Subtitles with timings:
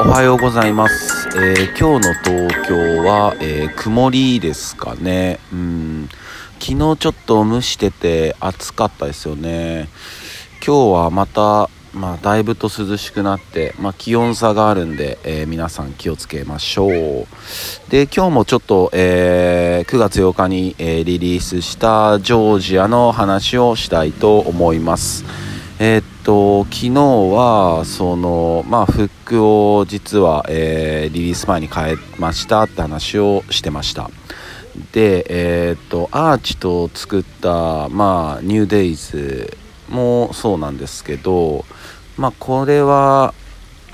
[0.00, 5.40] おはようございます、えー今日の東京は、えー曇りですかね。
[5.52, 6.08] うん。
[6.60, 9.88] 昨日ちょっと蒸してて暑かったですよね。
[10.64, 16.90] 今日はまたまあ、だいぶと涼しくなって、まあ、気温差があるんで、えー皆さん気をつけましょう。
[17.90, 25.47] で今日もちょっと、えー9月8日に、えリリースしたジョージアの話をしたいと思います。
[26.28, 34.10] と昨日はそのまあフックを実は、えーリリース前に変えましたって話をしてました。
[34.92, 39.56] でえーっとアーチと作ったまあニューデイズ
[39.88, 41.64] もそうなんですけど
[42.18, 43.32] まあこれは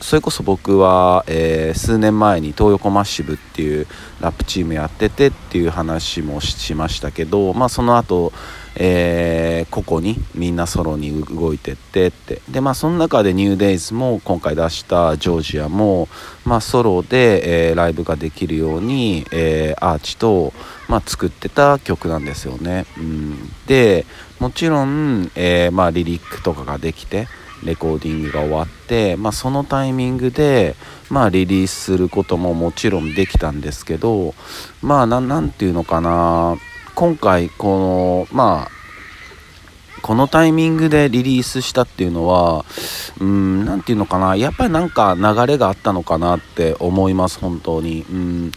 [0.00, 3.86] それこそ僕は、えー数年前に東横マッシブっていう
[4.20, 8.32] ラップチームやっててっていう話もしましたけど、まあ、その後、
[8.76, 12.42] えー個々にみんなソロに動いてってって。
[12.48, 16.08] でまあその中でニューデイズも今回出したジョージアも、
[16.44, 20.52] まあ、ソロで、えーライブができるように、えーアーチと、
[20.88, 24.06] まあ、作ってた曲なんですよね、うん、で
[24.38, 27.26] もちろん、えーまあ、リリックとかができて
[27.64, 30.76] レコーディングが終わって、まあ、そのタイミングで、
[31.10, 34.34] まあ、リリースすることももちろんできたんですけど
[34.82, 36.56] まあななんていうのかな。
[36.94, 38.74] 今回このまあ
[40.00, 42.64] このタイミングでリリースしたっていうのは
[43.18, 44.36] うんなんていうのかな。
[44.36, 48.04] やっぱりなんか流れがあったのかなって思います本当に。
[48.08, 48.52] うん。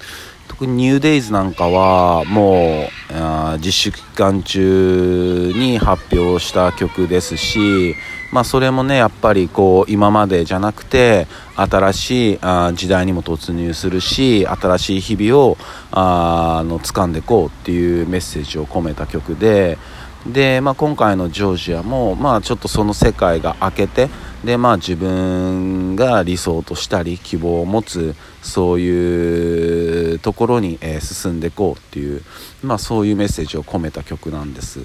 [0.48, 7.96] 特にニューデイズなんかはもうあー自粛期間中に発表した曲ですし
[8.32, 15.58] まあそれもねやっぱりこう今までじゃなくて新しいあ時代にも突入するし新しい日々を
[15.92, 19.78] あーあの掴んでいこうっていうメッセージを込めた曲で
[20.26, 24.10] で、まあ、今回のジョージアも、まあ、ちょっとその世界が明けて
[24.44, 32.24] で、まあ、自分が理想としたり希望を持つそういうところに、え進んでいこうっていう、
[32.64, 34.80] まあ、そういうメッセージを込めた曲なんです。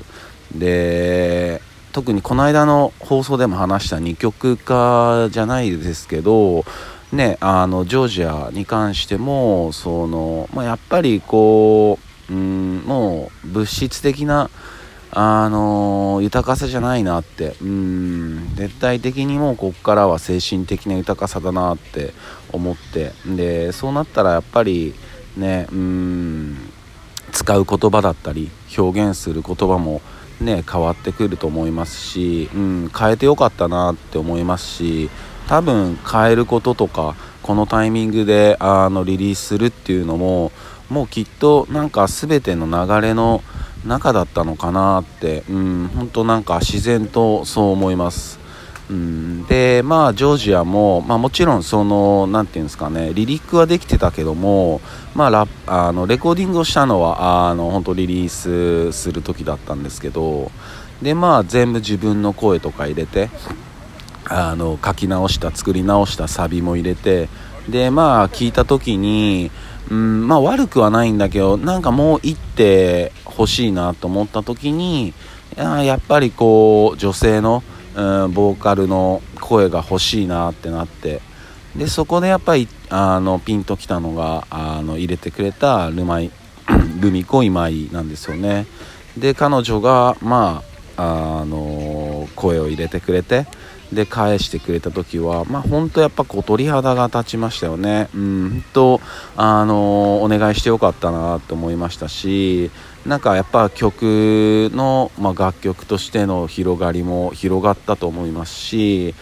[0.55, 1.61] で
[1.93, 6.65] 特にこの間の放送でも話した2曲化じゃないですけど
[7.13, 11.99] ね、あのジョージアに関してもその、まあ、やっぱりこ
[12.31, 14.49] う、うん、もう物質的な
[15.11, 22.15] あの豊かさじゃないなってうん絶対的にもうここからは精神的な豊かさだなって
[22.51, 24.95] 思ってでそうなったらやっぱり
[25.37, 26.73] ねうん
[27.33, 30.03] 使う言葉だったり表現する言葉も
[30.41, 35.11] ね変わってくると思いますし、うん、変えてよかったなって思いますし
[35.49, 40.53] 多分変えることとかこのタイミングであのリリースするっていうのも
[40.89, 43.43] もうきっとなんか全ての流れの
[43.85, 48.42] 中だったのかなってうん本当なんか自然とそう思います。
[49.49, 54.81] でまあジョージアも、まあ、もちろんそのなんていうんですかねリリックはできてたけども、
[55.15, 60.51] まあ、ラあのレコーディングをしたのはあの本当リリースする時だったんですけど
[61.01, 63.31] でまあ全部自分の声とか入れて
[64.25, 67.29] あの書き直した作り直したサビも入れて
[67.69, 69.51] でまあ聞いた時に、
[69.91, 75.15] うん、まあ悪くはないんだけどなんかもう一手欲しいなと思った時に
[75.57, 77.63] ややっぱりこう女性の、
[77.95, 81.21] うん、ボーカルの声が欲しいなってなって。
[81.77, 86.31] でそこでやっぱりあのピンときたのがあの入れてくれたルマイ
[87.01, 88.67] ルミ子今井なんですよね。
[89.17, 90.63] で彼女がま
[90.97, 93.47] ああの声を入れてくれて
[93.93, 98.09] で返してくれた時はまあ本当やっぱこう鳥肌が立ちましたよね。
[98.15, 98.51] うん。
[98.51, 99.01] 本当
[99.37, 102.71] あのお願いしてよかったなと思いましたし
[103.07, 109.15] なんかやっぱ曲の、まあ、楽曲としての広がりも広がったと思いますし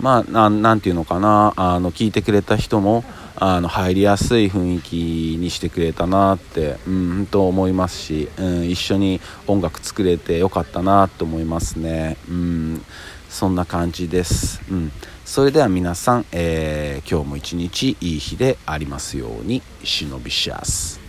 [0.00, 3.04] まあなんていうのかなあの聞いてくれた人も
[3.38, 12.16] あの入りやすい雰囲気にしてくれたなって、うん、本当思いますし、うん、一緒に音楽作れてよかったなと思いますね。
[12.30, 12.82] うん。
[13.28, 14.60] そんな感じです。
[14.70, 14.92] うん。
[15.24, 21.05] それでは皆さん、えー今日も一日いい日でありますように、忍びしやす。